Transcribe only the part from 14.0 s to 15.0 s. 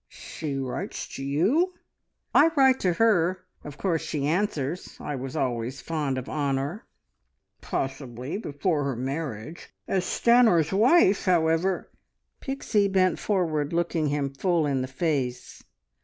him full in the